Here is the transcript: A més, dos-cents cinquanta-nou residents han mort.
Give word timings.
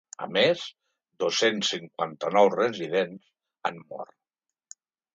A 0.25 0.27
més, 0.37 0.63
dos-cents 1.25 1.69
cinquanta-nou 1.75 2.51
residents 2.57 3.31
han 3.71 3.81
mort. 3.93 4.85